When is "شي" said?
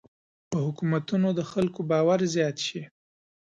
2.67-2.81